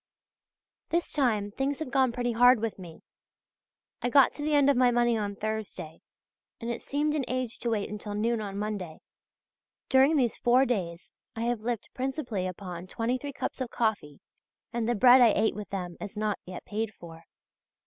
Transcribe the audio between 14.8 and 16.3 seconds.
the bread I ate with them is